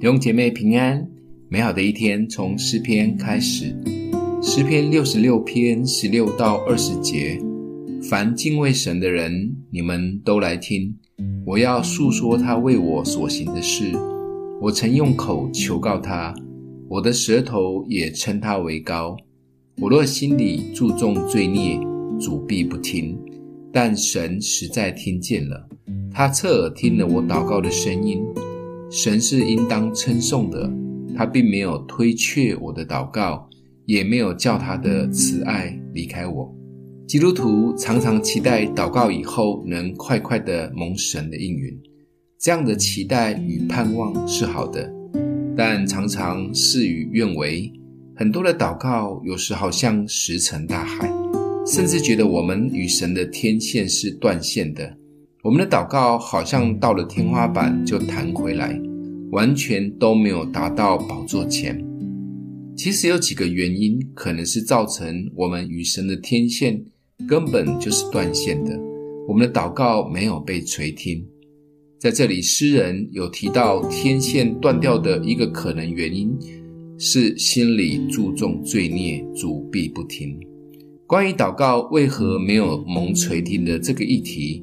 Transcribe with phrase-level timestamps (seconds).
[0.00, 1.06] 弟兄姐妹平安，
[1.50, 3.76] 美好的一天从诗篇开始。
[4.42, 7.38] 诗篇六十六篇十六到二十节，
[8.08, 10.96] 凡敬畏神的人，你们都来听，
[11.44, 13.92] 我要述说他为我所行的事。
[14.58, 16.34] 我曾用口求告他，
[16.88, 19.14] 我的舌头也称他为高。
[19.82, 21.78] 我若心里注重罪孽，
[22.18, 23.18] 主必不听，
[23.70, 25.68] 但神实在听见了，
[26.10, 28.22] 他侧耳听了我祷告的声音。
[28.90, 30.68] 神是应当称颂的，
[31.16, 33.48] 他并没有推却我的祷告，
[33.86, 36.52] 也没有叫他的慈爱离开我。
[37.06, 41.78] 基督徒常常期待祷告以后能快快的蒙神的应允，
[42.38, 44.92] 这样的期待与盼望是好的，
[45.56, 47.72] 但常常事与愿违。
[48.16, 51.08] 很多的祷告有时好像石沉大海，
[51.64, 54.96] 甚至觉得我们与神的天线是断线的。
[55.42, 58.78] 我们的祷告好像到了天花板就弹回来，
[59.30, 61.82] 完全都没有达到宝座前。
[62.76, 66.84] 其实有几个原因，可能是造成我们与神的天线
[67.26, 68.78] 根本就是断线的。
[69.26, 71.26] 我们的祷告没有被垂听。
[71.98, 76.36] 在这里，诗人有提到天线断掉的一个可能原因，
[76.98, 80.38] 是心里注重罪孽，主必不听。
[81.06, 84.62] 关于祷告为何没有蒙垂听的这个议题，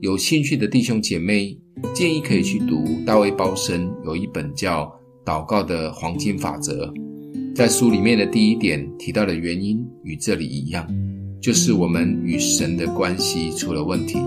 [0.00, 1.56] 有兴趣的弟兄姐妹，
[1.94, 4.84] 建议可以去读大卫鲍森有一本叫
[5.26, 6.86] 《祷告的黄金法则》。
[7.54, 10.86] 在书里面的第一点提到的原因与这里一样，
[11.40, 14.18] 就是我们与神的关系出了问题。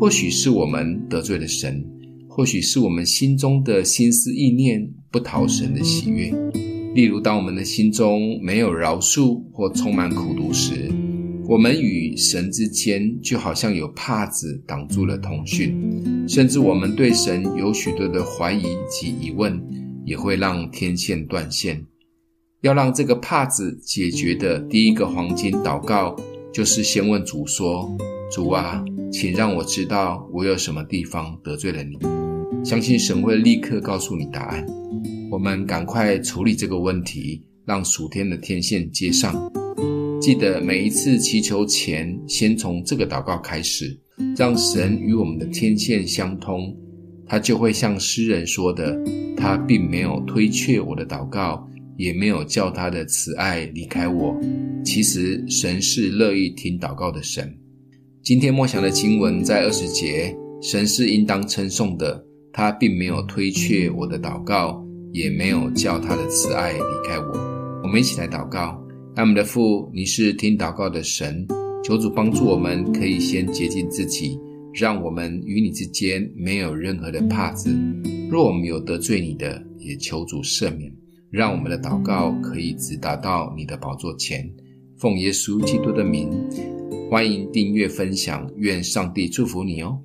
[0.00, 1.84] 或许是我们得罪了神，
[2.26, 6.32] 或许是我们心中的心思意念不讨神的喜悦。
[6.94, 10.90] 例如，当我们的心中没有饶恕或充满苦毒时，
[11.48, 19.62] 我们与神之间就好像有帕子挡住了通讯，甚至我们对神有许多的怀疑及疑问，
[20.04, 21.86] 也会让天线断线。
[22.62, 26.16] 要让这个帕子解决的第一个黄金祷告，
[26.52, 27.96] 就是先问主说
[28.32, 31.96] ：“主啊，请让我知道我有什么地方得罪了你。”
[32.64, 34.66] 相信神会立刻告诉你答案。
[35.30, 39.32] 我们赶快处理这个问题，让属天的天线接上。
[40.26, 43.96] 记得每一次祈求前，先从这个祷告开始，
[44.36, 46.76] 让神与我们的天线相通，
[47.28, 49.00] 他就会像诗人说的，
[49.36, 51.64] 他并没有推却我的祷告，
[51.96, 54.36] 也没有叫他的慈爱离开我。
[54.84, 57.56] 其实神是乐意听祷告的神。
[58.20, 62.20] 今天默想的经文在二十节，神是应当称颂的，
[62.52, 67.80] 他并没有推却我的祷告，也没有叫他的慈爱离开我。
[67.84, 68.82] 我们一起来祷告。
[69.16, 71.48] 爱我们的父，你是听祷告的神，
[71.82, 74.38] 求主帮助我们，可以先洁净自己，
[74.74, 77.74] 让我们与你之间没有任何的帕子。
[78.30, 80.92] 若我们有得罪你的，也求主赦免，
[81.30, 84.46] 让我们的祷告可以直达到你的宝座前。
[84.98, 86.28] 奉耶稣基督的名，
[87.10, 89.98] 欢迎订阅分享，愿上帝祝福你哦。